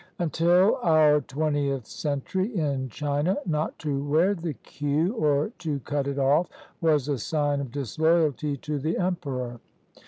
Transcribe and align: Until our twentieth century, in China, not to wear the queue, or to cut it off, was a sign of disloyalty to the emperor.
Until 0.17 0.77
our 0.81 1.21
twentieth 1.21 1.85
century, 1.85 2.55
in 2.57 2.89
China, 2.89 3.37
not 3.45 3.77
to 3.77 4.03
wear 4.03 4.33
the 4.33 4.55
queue, 4.55 5.13
or 5.13 5.51
to 5.59 5.79
cut 5.81 6.07
it 6.07 6.17
off, 6.17 6.49
was 6.81 7.07
a 7.07 7.19
sign 7.19 7.61
of 7.61 7.69
disloyalty 7.71 8.57
to 8.57 8.79
the 8.79 8.97
emperor. 8.97 9.59